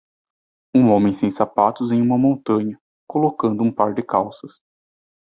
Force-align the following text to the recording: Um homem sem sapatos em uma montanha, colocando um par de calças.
Um 0.75 0.89
homem 0.89 1.13
sem 1.13 1.29
sapatos 1.29 1.91
em 1.91 2.01
uma 2.01 2.17
montanha, 2.17 2.75
colocando 3.07 3.61
um 3.63 3.71
par 3.71 3.93
de 3.93 4.01
calças. 4.01 4.59